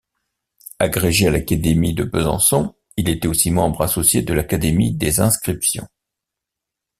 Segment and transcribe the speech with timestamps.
[0.79, 5.87] Agrégé à l’académie de Besançon, il était aussi membre associé de l’Académie des inscriptions.